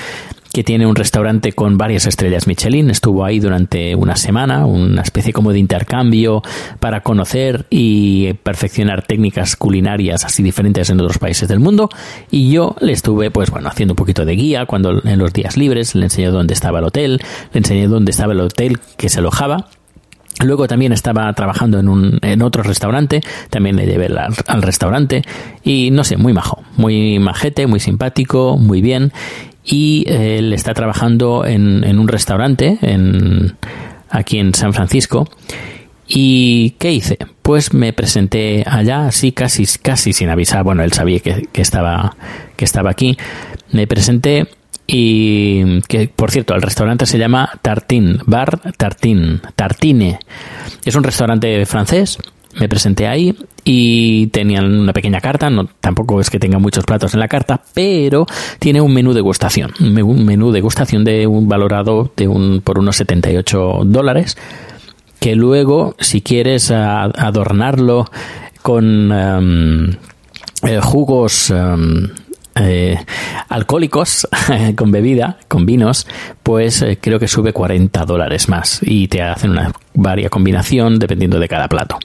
que 0.52 0.64
tiene 0.64 0.87
un 0.87 0.97
restaurante 0.97 1.52
con 1.52 1.78
varias 1.78 2.07
estrellas 2.07 2.47
Michelin. 2.47 2.90
Estuvo 2.90 3.25
ahí 3.25 3.38
durante 3.38 3.95
una 3.95 4.16
semana, 4.16 4.66
una 4.66 5.02
especie 5.02 5.33
como 5.33 5.52
de 5.52 5.59
intercambio 5.59 6.42
para 6.80 7.02
conocer 7.02 7.66
y 7.71 8.33
perfeccionar 8.35 9.07
técnicas 9.07 9.57
culinarias 9.57 10.25
así 10.25 10.42
diferentes 10.42 10.90
en 10.90 11.00
otros 11.00 11.19
países 11.19 11.49
del 11.49 11.61
mundo. 11.61 11.88
Y 12.30 12.50
yo 12.50 12.75
le 12.80 12.92
estuve, 12.92 13.30
pues 13.30 13.50
bueno, 13.50 13.69
haciendo 13.69 13.92
un 13.92 13.97
poquito 13.97 14.25
de 14.25 14.35
guía 14.35 14.66
cuando 14.66 15.00
en 15.04 15.19
los 15.19 15.33
días 15.33 15.57
libres, 15.57 15.95
le 15.95 16.04
enseñé 16.04 16.28
dónde 16.28 16.54
estaba 16.54 16.80
el 16.80 16.85
hotel, 16.85 17.21
le 17.52 17.59
enseñé 17.59 17.87
dónde 17.87 18.11
estaba 18.11 18.33
el 18.33 18.40
hotel 18.40 18.80
que 18.97 19.09
se 19.09 19.21
alojaba. 19.21 19.69
Luego 20.42 20.66
también 20.66 20.92
estaba 20.92 21.30
trabajando 21.35 21.78
en, 21.78 21.88
un, 21.88 22.19
en 22.23 22.40
otro 22.40 22.62
restaurante, 22.62 23.21
también 23.50 23.76
le 23.76 23.85
llevé 23.85 24.07
al, 24.07 24.33
al, 24.47 24.62
restaurante 24.62 25.23
y 25.64 25.90
no 25.90 26.02
sé, 26.02 26.16
muy 26.16 26.33
majo, 26.33 26.62
muy 26.78 27.19
majete, 27.19 27.66
muy 27.66 27.78
simpático, 27.78 28.57
muy 28.57 28.80
bien 28.80 29.12
y 29.70 30.04
él 30.08 30.52
está 30.52 30.74
trabajando 30.74 31.46
en, 31.46 31.84
en 31.84 31.98
un 31.98 32.08
restaurante 32.08 32.78
en, 32.82 33.56
aquí 34.10 34.38
en 34.38 34.52
San 34.52 34.74
Francisco. 34.74 35.28
¿Y 36.08 36.70
qué 36.78 36.90
hice? 36.90 37.18
Pues 37.40 37.72
me 37.72 37.92
presenté 37.92 38.64
allá, 38.66 39.06
así 39.06 39.30
casi, 39.30 39.64
casi 39.80 40.12
sin 40.12 40.28
avisar. 40.28 40.64
Bueno, 40.64 40.82
él 40.82 40.92
sabía 40.92 41.20
que, 41.20 41.46
que, 41.52 41.62
estaba, 41.62 42.16
que 42.56 42.64
estaba 42.64 42.90
aquí. 42.90 43.16
Me 43.70 43.86
presenté 43.86 44.48
y 44.88 45.80
que, 45.82 46.08
por 46.08 46.32
cierto, 46.32 46.56
el 46.56 46.62
restaurante 46.62 47.06
se 47.06 47.16
llama 47.16 47.48
Tartin, 47.62 48.18
Bar 48.26 48.72
Tartin, 48.76 49.40
Tartine. 49.54 50.18
Es 50.84 50.96
un 50.96 51.04
restaurante 51.04 51.64
francés 51.64 52.18
me 52.59 52.69
presenté 52.69 53.07
ahí 53.07 53.37
y 53.64 54.28
tenían 54.28 54.80
una 54.80 54.92
pequeña 54.92 55.21
carta, 55.21 55.50
no, 55.50 55.69
tampoco 55.80 56.21
es 56.21 56.30
que 56.30 56.38
tenga 56.38 56.59
muchos 56.59 56.85
platos 56.85 57.14
en 57.14 57.21
la 57.21 57.28
carta, 57.28 57.62
pero 57.75 58.26
tiene 58.59 58.80
un 58.80 58.92
menú 58.92 59.12
de 59.12 59.21
gustación, 59.21 59.73
un 59.80 60.25
menú 60.25 60.50
de 60.50 60.61
gustación 60.61 61.04
de 61.04 61.26
un 61.26 61.49
valorado 61.49 62.11
de 62.16 62.28
un, 62.28 62.61
por 62.62 62.78
unos 62.78 62.97
78 62.97 63.83
dólares, 63.85 64.37
que 65.21 65.37
luego, 65.37 65.95
si 66.00 66.23
quieres 66.23 66.71
adornarlo 66.71 68.07
con 68.62 69.12
em, 69.12 69.90
eh, 70.62 70.80
jugos 70.83 71.50
em, 71.50 72.09
eh, 72.60 72.98
alcohólicos 73.48 74.28
con 74.76 74.90
bebida, 74.90 75.38
con 75.48 75.66
vinos, 75.66 76.06
pues 76.42 76.82
eh, 76.82 76.98
creo 77.00 77.18
que 77.18 77.28
sube 77.28 77.52
40 77.52 78.04
dólares 78.04 78.48
más 78.48 78.80
y 78.82 79.08
te 79.08 79.22
hacen 79.22 79.50
una 79.50 79.72
varia 79.94 80.28
combinación 80.28 80.98
dependiendo 80.98 81.38
de 81.38 81.48
cada 81.48 81.68
plato. 81.68 81.98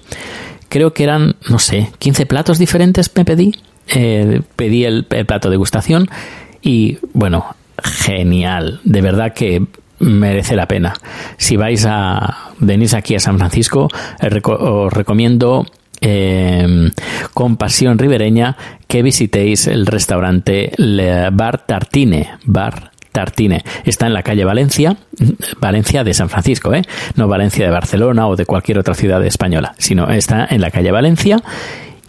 Creo 0.69 0.93
que 0.93 1.03
eran, 1.03 1.35
no 1.49 1.59
sé, 1.59 1.91
15 1.99 2.25
platos 2.25 2.57
diferentes 2.57 3.11
me 3.15 3.25
pedí. 3.25 3.53
Eh, 3.93 4.41
pedí 4.55 4.83
el, 4.83 5.05
plato 5.05 5.49
de 5.49 5.57
gustación 5.57 6.09
y 6.61 6.97
bueno, 7.13 7.55
genial. 7.83 8.79
De 8.83 9.01
verdad 9.01 9.33
que 9.33 9.63
merece 9.99 10.55
la 10.55 10.67
pena. 10.67 10.93
Si 11.37 11.55
vais 11.55 11.85
a 11.87 12.51
venís 12.59 12.93
aquí 12.93 13.15
a 13.15 13.19
San 13.19 13.37
Francisco, 13.37 13.87
os 14.43 14.93
recomiendo 14.93 15.65
eh, 16.01 16.91
con 17.33 17.57
pasión 17.57 17.97
ribereña 17.97 18.57
que 18.87 19.01
visitéis 19.01 19.67
el 19.67 19.85
restaurante 19.85 20.71
Le 20.77 21.29
Bar 21.31 21.65
Tartine, 21.65 22.37
Bar 22.45 22.91
Tartine. 23.11 23.63
Está 23.85 24.07
en 24.07 24.13
la 24.13 24.23
calle 24.23 24.43
Valencia, 24.43 24.97
Valencia 25.59 26.03
de 26.03 26.13
San 26.13 26.29
Francisco, 26.29 26.73
¿eh? 26.73 26.83
no 27.15 27.27
Valencia 27.27 27.65
de 27.65 27.71
Barcelona 27.71 28.27
o 28.27 28.35
de 28.35 28.45
cualquier 28.45 28.79
otra 28.79 28.93
ciudad 28.93 29.25
española, 29.25 29.73
sino 29.77 30.09
está 30.09 30.47
en 30.49 30.61
la 30.61 30.71
calle 30.71 30.91
Valencia 30.91 31.41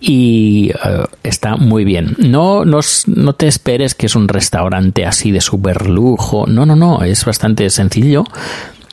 y 0.00 0.70
eh, 0.70 1.04
está 1.22 1.56
muy 1.56 1.84
bien. 1.84 2.16
No, 2.18 2.64
no, 2.64 2.80
no, 3.06 3.32
te 3.32 3.46
esperes 3.46 3.94
que 3.94 4.06
es 4.06 4.16
un 4.16 4.28
restaurante 4.28 5.06
así 5.06 5.30
de 5.30 5.40
super 5.40 5.88
lujo. 5.88 6.46
No, 6.46 6.66
no, 6.66 6.76
no, 6.76 7.02
es 7.02 7.24
bastante 7.24 7.68
sencillo. 7.70 8.24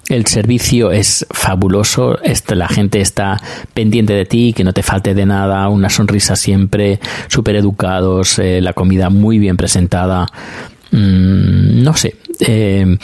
El 0.09 0.25
servicio 0.27 0.91
es 0.91 1.25
fabuloso, 1.31 2.17
la 2.49 2.67
gente 2.67 2.99
está 2.99 3.41
pendiente 3.73 4.13
de 4.13 4.25
ti, 4.25 4.53
que 4.53 4.65
no 4.65 4.73
te 4.73 4.83
falte 4.83 5.13
de 5.13 5.25
nada, 5.25 5.69
una 5.69 5.89
sonrisa 5.89 6.35
siempre, 6.35 6.99
súper 7.29 7.55
educados, 7.55 8.37
eh, 8.37 8.59
la 8.59 8.73
comida 8.73 9.09
muy 9.09 9.39
bien 9.39 9.55
presentada, 9.55 10.27
mm, 10.91 11.83
no 11.83 11.93
sé, 11.95 12.17
eh, 12.41 12.97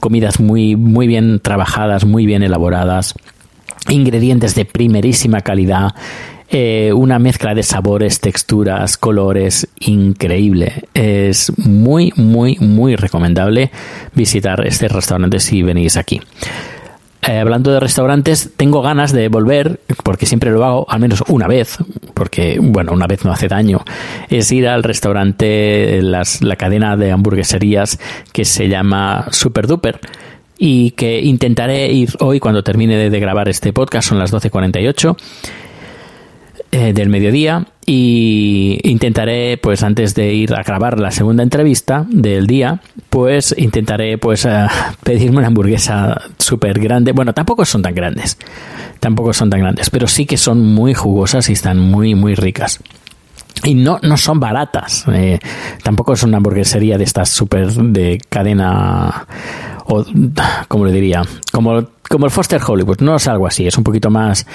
comidas 0.00 0.40
muy, 0.40 0.74
muy 0.74 1.06
bien 1.06 1.38
trabajadas, 1.38 2.04
muy 2.04 2.26
bien 2.26 2.42
elaboradas, 2.42 3.14
ingredientes 3.88 4.56
de 4.56 4.64
primerísima 4.64 5.42
calidad, 5.42 5.94
eh, 6.50 6.92
una 6.92 7.18
mezcla 7.18 7.54
de 7.54 7.62
sabores, 7.62 8.20
texturas, 8.20 8.96
colores 8.96 9.68
increíble. 9.78 10.84
Es 10.94 11.56
muy, 11.58 12.12
muy, 12.16 12.56
muy 12.58 12.96
recomendable 12.96 13.70
visitar 14.14 14.66
este 14.66 14.88
restaurante 14.88 15.38
si 15.38 15.62
venís 15.62 15.96
aquí. 15.96 16.20
Eh, 17.22 17.38
hablando 17.38 17.70
de 17.70 17.80
restaurantes, 17.80 18.50
tengo 18.56 18.80
ganas 18.80 19.12
de 19.12 19.28
volver, 19.28 19.78
porque 20.02 20.24
siempre 20.24 20.50
lo 20.50 20.64
hago 20.64 20.86
al 20.88 21.00
menos 21.00 21.22
una 21.28 21.46
vez, 21.46 21.76
porque, 22.14 22.58
bueno, 22.60 22.92
una 22.92 23.06
vez 23.06 23.24
no 23.24 23.32
hace 23.32 23.46
daño, 23.46 23.84
es 24.30 24.50
ir 24.50 24.66
al 24.66 24.82
restaurante, 24.82 26.00
las, 26.02 26.40
la 26.40 26.56
cadena 26.56 26.96
de 26.96 27.12
hamburgueserías 27.12 28.00
que 28.32 28.46
se 28.46 28.68
llama 28.68 29.26
Super 29.32 29.66
Duper 29.66 30.00
y 30.58 30.92
que 30.92 31.20
intentaré 31.20 31.92
ir 31.92 32.10
hoy 32.20 32.40
cuando 32.40 32.64
termine 32.64 33.10
de, 33.10 33.20
grabar 33.20 33.48
este 33.48 33.72
podcast, 33.72 34.08
son 34.08 34.18
las 34.18 34.32
12.48 34.32 35.16
eh, 36.72 36.92
del 36.92 37.08
mediodía 37.08 37.66
y 37.84 38.78
intentaré 38.84 39.58
pues 39.58 39.82
antes 39.82 40.14
de 40.14 40.32
ir 40.32 40.54
a 40.54 40.62
grabar 40.62 41.00
la 41.00 41.10
segunda 41.10 41.42
entrevista 41.42 42.06
del 42.08 42.46
día 42.46 42.80
pues 43.08 43.54
intentaré 43.58 44.18
pues 44.18 44.44
eh, 44.44 44.66
pedirme 45.02 45.38
una 45.38 45.48
hamburguesa 45.48 46.20
súper 46.38 46.78
grande 46.78 47.12
bueno 47.12 47.32
tampoco 47.32 47.64
son 47.64 47.82
tan 47.82 47.94
grandes 47.94 48.38
tampoco 49.00 49.32
son 49.32 49.50
tan 49.50 49.60
grandes 49.60 49.90
pero 49.90 50.06
sí 50.06 50.26
que 50.26 50.36
son 50.36 50.64
muy 50.64 50.94
jugosas 50.94 51.48
y 51.50 51.54
están 51.54 51.78
muy 51.78 52.14
muy 52.14 52.34
ricas 52.34 52.80
y 53.64 53.74
no, 53.74 53.98
no 54.02 54.16
son 54.16 54.40
baratas. 54.40 55.04
Eh, 55.12 55.38
tampoco 55.82 56.14
es 56.14 56.22
una 56.22 56.38
hamburguesería 56.38 56.96
de 56.96 57.04
estas 57.04 57.28
súper 57.28 57.70
de 57.70 58.18
cadena. 58.28 59.26
O, 59.84 60.04
como 60.68 60.86
le 60.86 60.92
diría? 60.92 61.22
Como, 61.52 61.84
como 62.08 62.24
el 62.24 62.30
Foster 62.30 62.60
Hollywood. 62.66 63.00
No 63.00 63.16
es 63.16 63.28
algo 63.28 63.46
así. 63.46 63.66
Es 63.66 63.76
un 63.76 63.84
poquito 63.84 64.08
más. 64.10 64.46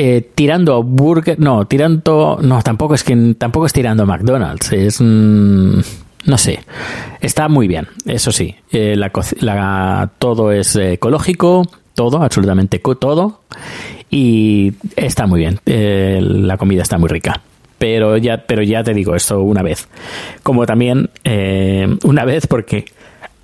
Eh, 0.00 0.30
tirando 0.32 0.80
burger. 0.84 1.40
No, 1.40 1.66
tirando. 1.66 2.38
No, 2.40 2.62
tampoco 2.62 2.94
es 2.94 3.02
que 3.02 3.34
tampoco 3.36 3.66
es 3.66 3.72
tirando 3.72 4.06
McDonald's. 4.06 4.72
Es. 4.72 5.00
no 5.00 5.82
sé. 6.36 6.60
Está 7.20 7.48
muy 7.48 7.66
bien, 7.66 7.88
eso 8.06 8.30
sí. 8.30 8.54
Eh, 8.70 8.94
la, 8.96 10.10
todo 10.20 10.52
es 10.52 10.76
ecológico. 10.76 11.64
Todo, 11.94 12.22
absolutamente 12.22 12.80
todo. 13.00 13.40
Y 14.08 14.72
está 14.94 15.26
muy 15.26 15.40
bien. 15.40 15.58
la 15.66 16.56
comida 16.56 16.82
está 16.82 16.96
muy 16.96 17.08
rica 17.08 17.42
pero 17.78 18.16
ya, 18.16 18.44
pero 18.44 18.62
ya 18.62 18.82
te 18.82 18.92
digo 18.92 19.14
esto 19.14 19.40
una 19.40 19.62
vez. 19.62 19.88
Como 20.42 20.66
también 20.66 21.10
eh, 21.24 21.86
una 22.04 22.24
vez 22.24 22.46
porque 22.46 22.84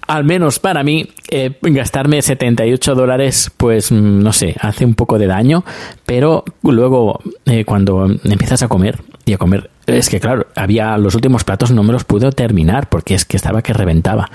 al 0.06 0.24
menos 0.24 0.58
para 0.58 0.82
mí, 0.82 1.08
eh, 1.30 1.56
gastarme 1.62 2.20
78 2.20 2.94
dólares, 2.94 3.50
pues 3.56 3.90
mm, 3.90 4.22
no 4.22 4.32
sé, 4.32 4.54
hace 4.60 4.84
un 4.84 4.94
poco 4.94 5.18
de 5.18 5.26
daño, 5.26 5.64
pero 6.04 6.44
luego 6.62 7.20
eh, 7.46 7.64
cuando 7.64 8.06
empiezas 8.24 8.62
a 8.62 8.68
comer 8.68 9.00
y 9.24 9.32
a 9.32 9.38
comer, 9.38 9.70
es 9.86 10.08
que 10.08 10.20
claro, 10.20 10.46
había 10.54 10.96
los 10.98 11.14
últimos 11.14 11.44
platos 11.44 11.70
no 11.70 11.82
me 11.82 11.92
los 11.92 12.04
pude 12.04 12.30
terminar 12.32 12.88
porque 12.88 13.14
es 13.14 13.24
que 13.24 13.36
estaba 13.36 13.62
que 13.62 13.72
reventaba. 13.72 14.30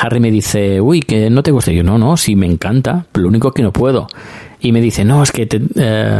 Harry 0.00 0.18
me 0.18 0.30
dice, 0.30 0.80
uy, 0.80 1.00
que 1.00 1.28
no 1.28 1.42
te 1.42 1.50
gusta. 1.50 1.72
yo, 1.72 1.82
no, 1.82 1.98
no, 1.98 2.16
sí 2.16 2.34
me 2.36 2.46
encanta, 2.46 3.04
lo 3.12 3.28
único 3.28 3.52
que 3.52 3.62
no 3.62 3.70
puedo. 3.70 4.06
Y 4.60 4.72
me 4.72 4.80
dice, 4.80 5.04
no, 5.04 5.22
es 5.22 5.30
que, 5.30 5.46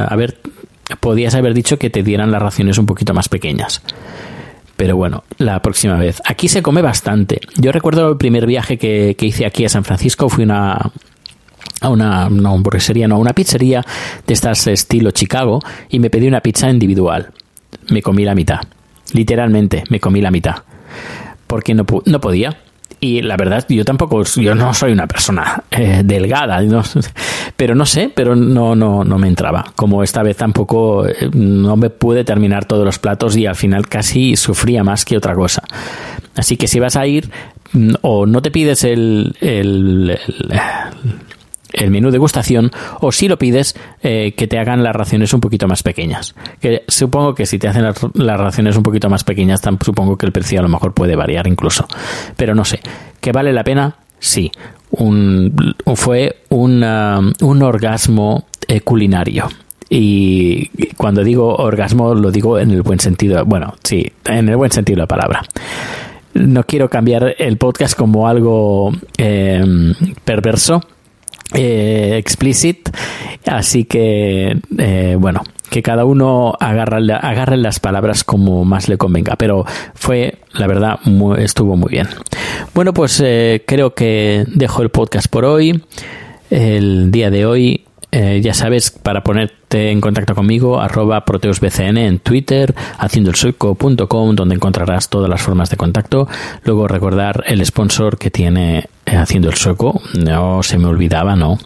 a 0.06 0.14
ver, 0.16 0.36
podías 1.00 1.34
haber 1.34 1.54
dicho 1.54 1.78
que 1.78 1.88
te 1.88 2.02
dieran 2.02 2.30
las 2.30 2.42
raciones 2.42 2.76
un 2.76 2.84
poquito 2.84 3.14
más 3.14 3.30
pequeñas. 3.30 3.82
Pero 4.78 4.96
bueno, 4.96 5.24
la 5.38 5.60
próxima 5.60 5.96
vez. 5.98 6.22
Aquí 6.24 6.46
se 6.46 6.62
come 6.62 6.82
bastante. 6.82 7.40
Yo 7.56 7.72
recuerdo 7.72 8.12
el 8.12 8.16
primer 8.16 8.46
viaje 8.46 8.78
que, 8.78 9.16
hice 9.18 9.44
aquí 9.44 9.64
a 9.64 9.68
San 9.68 9.82
Francisco, 9.82 10.28
fui 10.28 10.44
una, 10.44 10.92
a 11.80 11.88
una, 11.88 12.28
no, 12.28 12.54
hamburguesería, 12.54 13.08
no, 13.08 13.16
a 13.16 13.18
una 13.18 13.32
pizzería 13.32 13.84
de 14.24 14.34
estas 14.34 14.68
estilo 14.68 15.10
Chicago 15.10 15.58
y 15.88 15.98
me 15.98 16.10
pedí 16.10 16.28
una 16.28 16.40
pizza 16.42 16.70
individual. 16.70 17.32
Me 17.90 18.02
comí 18.02 18.24
la 18.24 18.36
mitad. 18.36 18.60
Literalmente, 19.14 19.82
me 19.90 19.98
comí 19.98 20.20
la 20.20 20.30
mitad. 20.30 20.62
Porque 21.48 21.74
no, 21.74 21.84
no 22.06 22.20
podía 22.20 22.56
y 23.00 23.22
la 23.22 23.36
verdad 23.36 23.64
yo 23.68 23.84
tampoco 23.84 24.24
yo 24.24 24.54
no 24.54 24.74
soy 24.74 24.92
una 24.92 25.06
persona 25.06 25.62
eh, 25.70 26.02
delgada 26.04 26.60
pero 27.56 27.74
no 27.74 27.86
sé 27.86 28.10
pero 28.14 28.34
no 28.34 28.74
no 28.74 29.04
no 29.04 29.18
me 29.18 29.28
entraba. 29.28 29.72
Como 29.76 30.02
esta 30.02 30.22
vez 30.22 30.36
tampoco 30.36 31.06
eh, 31.06 31.30
no 31.32 31.76
me 31.76 31.90
pude 31.90 32.24
terminar 32.24 32.64
todos 32.64 32.84
los 32.84 32.98
platos 32.98 33.36
y 33.36 33.46
al 33.46 33.56
final 33.56 33.88
casi 33.88 34.36
sufría 34.36 34.84
más 34.84 35.04
que 35.04 35.16
otra 35.16 35.34
cosa. 35.34 35.62
Así 36.36 36.56
que 36.56 36.68
si 36.68 36.80
vas 36.80 36.96
a 36.96 37.06
ir 37.06 37.30
mm, 37.72 37.94
o 38.02 38.26
no 38.26 38.42
te 38.42 38.50
pides 38.50 38.84
el 38.84 39.36
el 39.40 40.18
menú 41.90 42.10
degustación 42.10 42.70
o 43.00 43.12
si 43.12 43.28
lo 43.28 43.38
pides 43.38 43.74
eh, 44.02 44.34
que 44.36 44.46
te 44.46 44.58
hagan 44.58 44.82
las 44.82 44.94
raciones 44.94 45.32
un 45.32 45.40
poquito 45.40 45.66
más 45.68 45.82
pequeñas. 45.82 46.34
Que 46.60 46.84
supongo 46.88 47.34
que 47.34 47.46
si 47.46 47.58
te 47.58 47.68
hacen 47.68 47.84
las, 47.84 48.40
raciones 48.40 48.76
un 48.76 48.82
poquito 48.82 49.08
más 49.08 49.24
pequeñas, 49.24 49.60
supongo 49.84 50.16
que 50.16 50.26
el 50.26 50.32
precio 50.32 50.60
a 50.60 50.62
lo 50.62 50.68
mejor 50.68 50.94
puede 50.94 51.16
variar 51.16 51.46
incluso. 51.46 51.86
Pero 52.36 52.54
no 52.54 52.64
sé, 52.64 52.80
¿que 53.20 53.32
vale 53.32 53.52
la 53.52 53.64
pena? 53.64 53.96
Sí. 54.18 54.50
Un, 54.90 55.74
fue 55.94 56.42
un 56.48 56.82
orgasmo 56.82 58.46
eh, 58.66 58.80
culinario. 58.80 59.48
Y 59.90 60.68
cuando 60.96 61.24
digo 61.24 61.54
orgasmo 61.56 62.14
lo 62.14 62.30
digo 62.30 62.58
en 62.58 62.70
el 62.70 62.82
buen 62.82 63.00
sentido, 63.00 63.44
bueno, 63.46 63.74
sí, 63.82 64.10
en 64.26 64.48
el 64.48 64.56
buen 64.56 64.70
sentido 64.70 64.96
de 64.96 65.02
la 65.02 65.06
palabra 65.06 65.42
no 66.34 66.64
quiero 66.64 66.88
cambiar 66.88 67.34
el 67.38 67.56
podcast 67.56 67.96
como 67.96 68.28
algo 68.28 68.92
eh, 69.16 69.64
perverso, 70.24 70.80
eh, 71.54 72.16
explicit. 72.18 72.90
Así 73.46 73.84
que, 73.84 74.58
eh, 74.76 75.16
bueno, 75.18 75.42
que 75.70 75.82
cada 75.82 76.04
uno 76.04 76.54
agarre, 76.58 77.56
las 77.56 77.80
palabras 77.80 78.24
como 78.24 78.64
más 78.64 78.88
le 78.88 78.98
convenga. 78.98 79.36
Pero 79.36 79.64
fue, 79.94 80.38
la 80.52 80.66
verdad, 80.66 80.98
estuvo 81.38 81.76
muy 81.76 81.90
bien. 81.90 82.08
Bueno, 82.74 82.92
pues 82.92 83.22
eh, 83.24 83.64
creo 83.66 83.94
que 83.94 84.44
dejo 84.48 84.82
el 84.82 84.90
podcast 84.90 85.28
por 85.28 85.44
hoy. 85.44 85.82
El 86.50 87.10
día 87.10 87.30
de 87.30 87.44
hoy 87.44 87.84
eh, 88.10 88.40
ya 88.42 88.54
sabes, 88.54 88.90
para 88.90 89.22
ponerte 89.22 89.90
en 89.90 90.00
contacto 90.00 90.34
conmigo, 90.34 90.80
arroba 90.80 91.24
proteusbcn 91.24 91.98
en 91.98 92.18
Twitter, 92.20 92.74
haciendoelsueco.com, 92.98 94.34
donde 94.34 94.54
encontrarás 94.54 95.10
todas 95.10 95.28
las 95.28 95.42
formas 95.42 95.68
de 95.68 95.76
contacto. 95.76 96.26
Luego 96.64 96.88
recordar 96.88 97.44
el 97.46 97.64
sponsor 97.66 98.16
que 98.16 98.30
tiene 98.30 98.88
eh, 99.04 99.16
Haciendo 99.16 99.48
el 99.48 99.54
Sueco, 99.54 100.00
no 100.18 100.62
se 100.62 100.78
me 100.78 100.86
olvidaba, 100.86 101.34
¿no? 101.36 101.58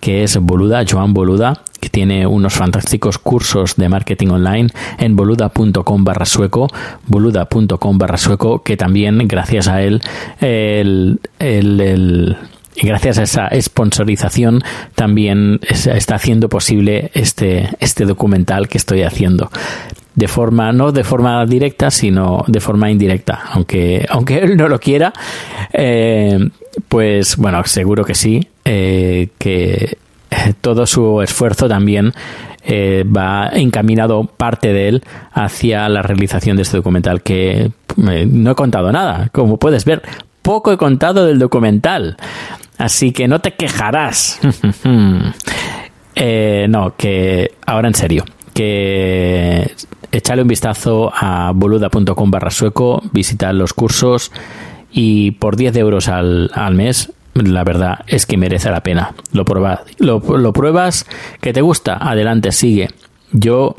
Que 0.00 0.22
es 0.22 0.36
Boluda, 0.38 0.84
Joan 0.88 1.14
Boluda, 1.14 1.62
que 1.80 1.88
tiene 1.88 2.26
unos 2.26 2.54
fantásticos 2.54 3.18
cursos 3.18 3.76
de 3.76 3.88
marketing 3.88 4.28
online 4.28 4.70
en 4.98 5.16
boluda.com 5.16 6.04
barra 6.04 6.26
sueco, 6.26 6.68
boluda.com 7.06 7.98
barra 7.98 8.18
sueco, 8.18 8.62
que 8.62 8.76
también 8.76 9.26
gracias 9.28 9.68
a 9.68 9.82
él 9.82 10.02
el, 10.40 11.20
el 11.38 12.36
y 12.76 12.86
gracias 12.86 13.18
a 13.18 13.22
esa 13.22 13.48
sponsorización 13.60 14.62
también 14.94 15.60
está 15.68 16.16
haciendo 16.16 16.48
posible 16.48 17.10
este, 17.14 17.68
este 17.80 18.04
documental 18.04 18.68
que 18.68 18.78
estoy 18.78 19.02
haciendo. 19.02 19.50
De 20.14 20.28
forma, 20.28 20.72
no 20.72 20.92
de 20.92 21.02
forma 21.02 21.44
directa, 21.44 21.90
sino 21.90 22.44
de 22.46 22.60
forma 22.60 22.90
indirecta. 22.90 23.40
Aunque, 23.52 24.06
aunque 24.08 24.38
él 24.38 24.56
no 24.56 24.68
lo 24.68 24.78
quiera, 24.78 25.12
eh, 25.72 26.38
pues 26.88 27.36
bueno, 27.36 27.62
seguro 27.64 28.04
que 28.04 28.14
sí, 28.14 28.46
eh, 28.64 29.28
que 29.38 29.98
todo 30.60 30.86
su 30.86 31.20
esfuerzo 31.22 31.68
también 31.68 32.12
eh, 32.64 33.04
va 33.04 33.50
encaminado 33.52 34.24
parte 34.24 34.72
de 34.72 34.88
él 34.88 35.04
hacia 35.32 35.88
la 35.88 36.02
realización 36.02 36.56
de 36.56 36.62
este 36.62 36.76
documental 36.78 37.22
que 37.22 37.70
no 37.96 38.50
he 38.50 38.54
contado 38.54 38.90
nada, 38.90 39.28
como 39.32 39.58
puedes 39.58 39.84
ver, 39.84 40.02
poco 40.42 40.72
he 40.72 40.76
contado 40.76 41.26
del 41.26 41.38
documental. 41.38 42.16
Así 42.78 43.12
que 43.12 43.28
no 43.28 43.40
te 43.40 43.54
quejarás. 43.54 44.40
Eh, 46.16 46.66
no, 46.68 46.94
que 46.96 47.54
ahora 47.66 47.88
en 47.88 47.94
serio, 47.94 48.24
que 48.54 49.74
echale 50.12 50.42
un 50.42 50.48
vistazo 50.48 51.12
a 51.12 51.50
boluda.com 51.52 52.30
barra 52.30 52.52
sueco, 52.52 53.02
visita 53.10 53.52
los 53.52 53.74
cursos 53.74 54.30
y 54.92 55.32
por 55.32 55.56
10 55.56 55.76
euros 55.76 56.06
al, 56.06 56.50
mes, 56.74 57.12
la 57.34 57.64
verdad 57.64 58.04
es 58.06 58.26
que 58.26 58.36
merece 58.36 58.70
la 58.70 58.84
pena. 58.84 59.12
Lo, 59.32 59.44
lo 60.38 60.52
pruebas, 60.52 61.04
que 61.40 61.52
te 61.52 61.62
gusta, 61.62 61.96
adelante, 61.96 62.52
sigue. 62.52 62.90
Yo 63.32 63.74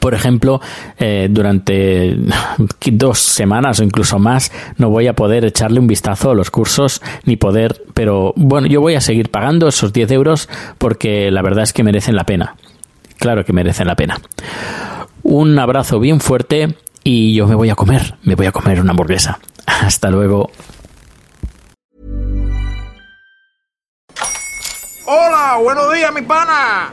por 0.00 0.14
ejemplo, 0.14 0.60
eh, 0.98 1.28
durante 1.30 2.16
dos 2.92 3.18
semanas 3.18 3.80
o 3.80 3.84
incluso 3.84 4.18
más 4.18 4.52
no 4.76 4.90
voy 4.90 5.06
a 5.06 5.14
poder 5.14 5.44
echarle 5.44 5.80
un 5.80 5.86
vistazo 5.86 6.30
a 6.30 6.34
los 6.34 6.50
cursos 6.50 7.02
ni 7.24 7.36
poder, 7.36 7.82
pero 7.94 8.32
bueno, 8.36 8.66
yo 8.66 8.80
voy 8.80 8.94
a 8.94 9.00
seguir 9.00 9.30
pagando 9.30 9.68
esos 9.68 9.92
10 9.92 10.10
euros 10.12 10.48
porque 10.78 11.30
la 11.30 11.42
verdad 11.42 11.64
es 11.64 11.72
que 11.72 11.82
merecen 11.82 12.16
la 12.16 12.24
pena. 12.24 12.56
Claro 13.18 13.44
que 13.44 13.52
merecen 13.52 13.86
la 13.86 13.96
pena. 13.96 14.20
Un 15.22 15.58
abrazo 15.58 16.00
bien 16.00 16.20
fuerte 16.20 16.74
y 17.04 17.34
yo 17.34 17.46
me 17.46 17.54
voy 17.54 17.70
a 17.70 17.74
comer, 17.74 18.14
me 18.22 18.34
voy 18.34 18.46
a 18.46 18.52
comer 18.52 18.80
una 18.80 18.92
hamburguesa. 18.92 19.38
Hasta 19.66 20.10
luego. 20.10 20.50
Hola, 25.06 25.58
buenos 25.60 25.92
días, 25.92 26.12
mi 26.14 26.22
pana. 26.22 26.92